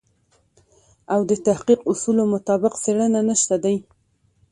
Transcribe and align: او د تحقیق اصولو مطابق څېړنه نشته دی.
او 1.13 1.19
د 1.29 1.31
تحقیق 1.47 1.79
اصولو 1.91 2.23
مطابق 2.33 2.73
څېړنه 2.83 3.21
نشته 3.29 3.55
دی. 3.63 3.75